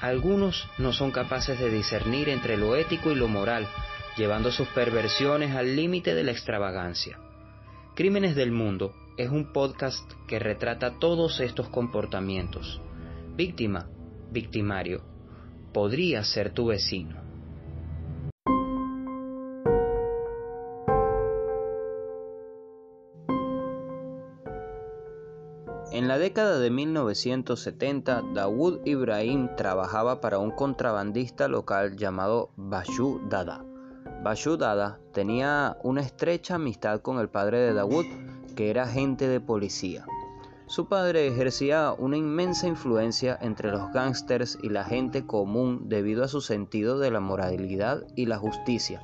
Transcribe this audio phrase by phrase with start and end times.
[0.00, 3.66] Algunos no son capaces de discernir entre lo ético y lo moral,
[4.16, 7.18] llevando sus perversiones al límite de la extravagancia.
[7.94, 12.80] Crímenes del Mundo es un podcast que retrata todos estos comportamientos.
[13.34, 13.88] Víctima,
[14.30, 15.02] victimario,
[15.72, 17.25] podría ser tu vecino.
[26.36, 33.64] Década de 1970, Dawood Ibrahim trabajaba para un contrabandista local llamado Bashu Dada.
[34.22, 38.04] Bashu Dada tenía una estrecha amistad con el padre de Dawood,
[38.54, 40.04] que era agente de policía.
[40.66, 46.28] Su padre ejercía una inmensa influencia entre los gángsters y la gente común debido a
[46.28, 49.00] su sentido de la moralidad y la justicia,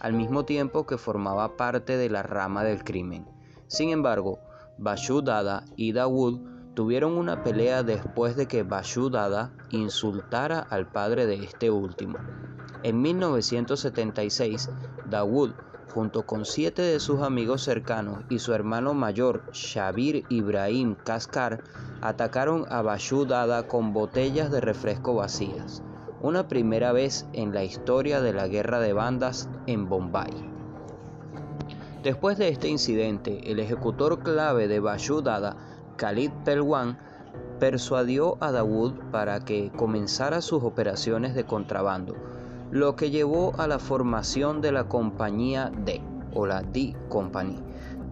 [0.00, 3.24] al mismo tiempo que formaba parte de la rama del crimen.
[3.68, 4.40] Sin embargo,
[4.78, 11.26] Bashu Dada y Dawood tuvieron una pelea después de que Bashu Dada insultara al padre
[11.26, 12.18] de este último.
[12.82, 14.70] En 1976,
[15.08, 15.52] Dawood,
[15.92, 21.62] junto con siete de sus amigos cercanos y su hermano mayor, Shabir Ibrahim Kaskar,
[22.00, 25.82] atacaron a Bashu Dada con botellas de refresco vacías,
[26.22, 30.52] una primera vez en la historia de la guerra de bandas en Bombay.
[32.02, 35.56] Después de este incidente, el ejecutor clave de Bashu Dada,
[35.96, 36.98] Khalid Pelwan,
[37.58, 42.16] persuadió a Dawood para que comenzara sus operaciones de contrabando,
[42.70, 46.02] lo que llevó a la formación de la compañía D,
[46.34, 47.56] o la D Company.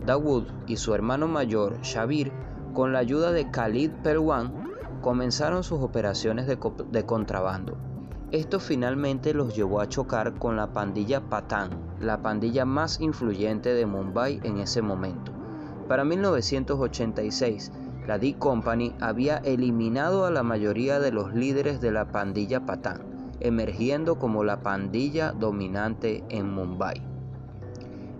[0.07, 2.33] Dawood y su hermano mayor, Shabir,
[2.75, 4.53] con la ayuda de Khalid Pelwan,
[5.01, 6.59] comenzaron sus operaciones de,
[6.91, 7.77] de contrabando.
[8.31, 13.87] Esto finalmente los llevó a chocar con la pandilla Patan, la pandilla más influyente de
[13.87, 15.33] Mumbai en ese momento.
[15.91, 17.73] Para 1986,
[18.07, 23.03] la D Company había eliminado a la mayoría de los líderes de la pandilla Patan,
[23.41, 27.03] emergiendo como la pandilla dominante en Mumbai.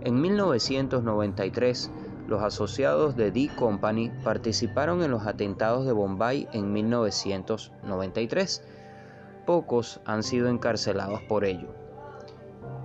[0.01, 1.91] En 1993,
[2.27, 8.63] los asociados de D Company participaron en los atentados de Bombay en 1993
[9.45, 11.69] pocos han sido encarcelados por ello.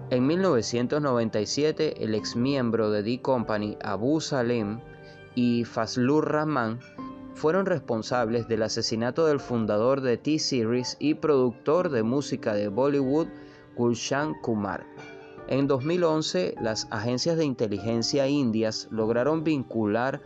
[0.09, 4.79] En 1997, el ex miembro de D Company Abu Salem
[5.35, 6.79] y Fazlur Rahman
[7.35, 13.27] fueron responsables del asesinato del fundador de T-Series y productor de música de Bollywood,
[13.75, 14.87] Gulshan Kumar.
[15.49, 20.23] En 2011, las agencias de inteligencia indias lograron vincular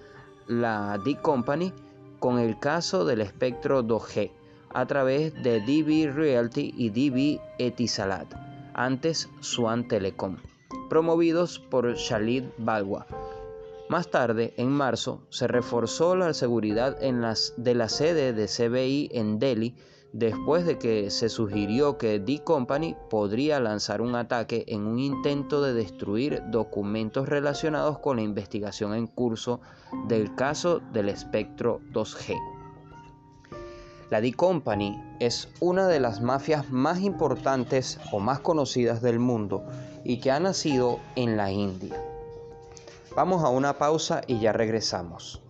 [0.46, 1.72] la D Company
[2.18, 4.30] con el caso del espectro 2G
[4.74, 10.36] a través de DB Realty y DB Etisalat, antes Swan Telecom,
[10.88, 13.06] promovidos por Shalid Balwa.
[13.88, 19.74] Más tarde, en marzo, se reforzó la seguridad de la sede de CBI en Delhi
[20.12, 25.62] después de que se sugirió que D Company podría lanzar un ataque en un intento
[25.62, 29.60] de destruir documentos relacionados con la investigación en curso
[30.08, 32.59] del caso del espectro 2G.
[34.10, 39.64] La D Company es una de las mafias más importantes o más conocidas del mundo
[40.02, 41.94] y que ha nacido en la India.
[43.14, 45.40] Vamos a una pausa y ya regresamos.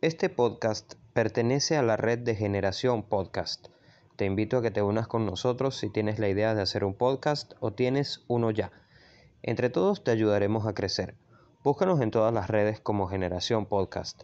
[0.00, 3.66] Este podcast pertenece a la red de Generación Podcast.
[4.14, 6.94] Te invito a que te unas con nosotros si tienes la idea de hacer un
[6.94, 8.70] podcast o tienes uno ya.
[9.42, 11.16] Entre todos te ayudaremos a crecer.
[11.66, 14.22] Búscanos en todas las redes como Generación Podcast.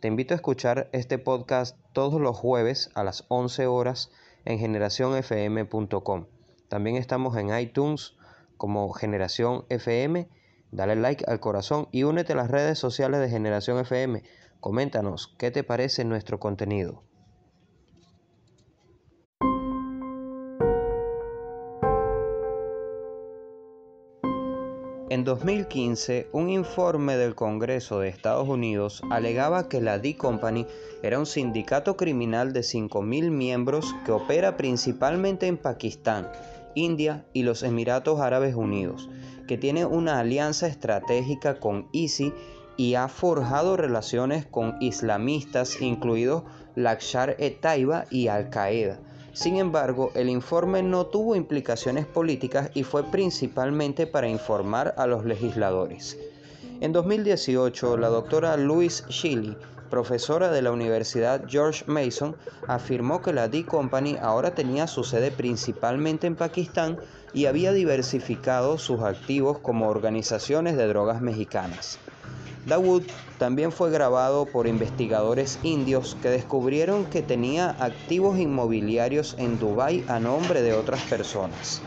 [0.00, 4.10] Te invito a escuchar este podcast todos los jueves a las 11 horas
[4.44, 6.26] en generacionfm.com.
[6.66, 8.16] También estamos en iTunes
[8.56, 10.28] como Generación FM.
[10.72, 14.24] Dale like al corazón y únete a las redes sociales de Generación FM.
[14.58, 17.04] Coméntanos qué te parece nuestro contenido.
[25.12, 30.66] En 2015, un informe del Congreso de Estados Unidos alegaba que la D Company
[31.02, 36.32] era un sindicato criminal de 5.000 miembros que opera principalmente en Pakistán,
[36.74, 39.10] India y los Emiratos Árabes Unidos,
[39.46, 42.32] que tiene una alianza estratégica con ISI
[42.78, 46.44] y ha forjado relaciones con islamistas, incluidos
[46.74, 48.98] Lashkar-e-Taiba y Al-Qaeda.
[49.32, 55.24] Sin embargo, el informe no tuvo implicaciones políticas y fue principalmente para informar a los
[55.24, 56.18] legisladores.
[56.80, 59.56] En 2018, la doctora Louise Shilley,
[59.88, 62.36] profesora de la Universidad George Mason,
[62.66, 66.98] afirmó que la D Company ahora tenía su sede principalmente en Pakistán
[67.32, 71.98] y había diversificado sus activos como organizaciones de drogas mexicanas.
[72.64, 73.02] Dawood
[73.38, 80.20] también fue grabado por investigadores indios que descubrieron que tenía activos inmobiliarios en Dubái a
[80.20, 81.82] nombre de otras personas.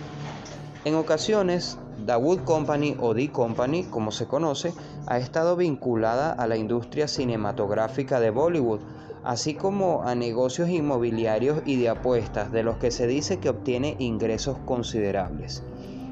[0.83, 4.73] En ocasiones, Dawood Company o D Company, como se conoce,
[5.07, 8.81] ha estado vinculada a la industria cinematográfica de Bollywood,
[9.23, 13.95] así como a negocios inmobiliarios y de apuestas, de los que se dice que obtiene
[13.97, 15.63] ingresos considerables.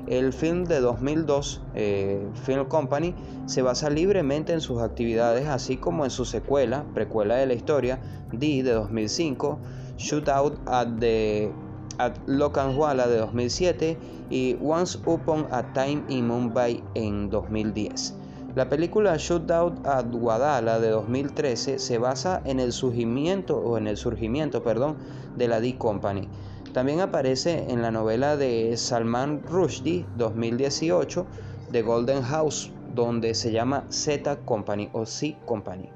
[0.07, 3.15] El film de 2002, eh, Film Company,
[3.45, 8.01] se basa libremente en sus actividades, así como en su secuela, precuela de la historia,
[8.33, 9.59] D de 2005,
[9.97, 11.53] Shootout at, the,
[11.99, 13.97] at Lokhandwala de 2007
[14.29, 18.15] y Once Upon a Time in Mumbai en 2010.
[18.55, 23.95] La película Shootout at Guadala de 2013 se basa en el surgimiento o en el
[23.95, 24.97] surgimiento, perdón,
[25.37, 26.27] de la D Company
[26.73, 31.25] también aparece en la novela de Salman Rushdie 2018
[31.71, 35.89] de Golden House, donde se llama Z Company o C Company.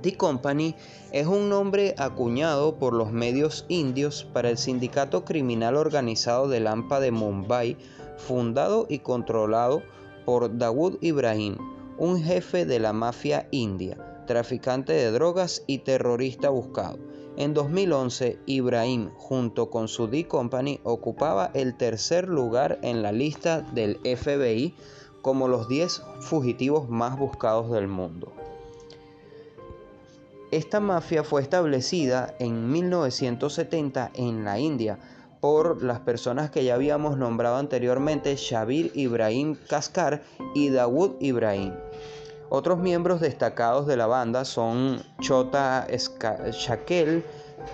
[0.00, 0.74] The Company
[1.12, 6.98] es un nombre acuñado por los medios indios para el sindicato criminal organizado de Lampa
[7.00, 7.76] de Mumbai,
[8.16, 9.82] fundado y controlado
[10.24, 11.56] por Dawood Ibrahim,
[11.98, 17.07] un jefe de la mafia india, traficante de drogas y terrorista buscado.
[17.38, 23.60] En 2011, Ibrahim, junto con su D Company, ocupaba el tercer lugar en la lista
[23.60, 24.74] del FBI
[25.22, 28.32] como los 10 fugitivos más buscados del mundo.
[30.50, 34.98] Esta mafia fue establecida en 1970 en la India
[35.40, 40.24] por las personas que ya habíamos nombrado anteriormente, Shabir Ibrahim Kaskar
[40.56, 41.72] y Dawood Ibrahim.
[42.50, 47.24] Otros miembros destacados de la banda son Chota Shakel,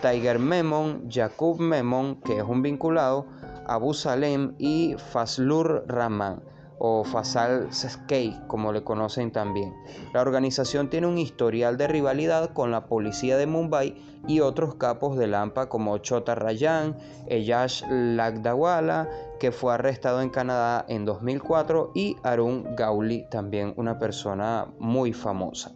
[0.02, 3.26] Tiger Memon, Jakub Memon, que es un vinculado,
[3.66, 6.42] Abu Salem y Faslur Rahman
[6.86, 9.74] o Fasal Skei, como le conocen también.
[10.12, 13.94] La organización tiene un historial de rivalidad con la policía de Mumbai
[14.28, 19.08] y otros capos de Lampa como Chota Rayan, Eyash Lagdawala,
[19.40, 25.72] que fue arrestado en Canadá en 2004, y Arun Gauli, también una persona muy famosa.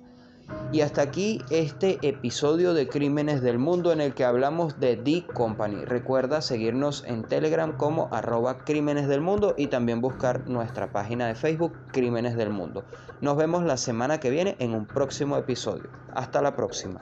[0.70, 5.24] Y hasta aquí este episodio de Crímenes del Mundo en el que hablamos de The
[5.32, 5.84] Company.
[5.84, 11.34] Recuerda seguirnos en Telegram como arroba Crímenes del Mundo y también buscar nuestra página de
[11.34, 12.84] Facebook Crímenes del Mundo.
[13.22, 15.88] Nos vemos la semana que viene en un próximo episodio.
[16.12, 17.00] Hasta la próxima.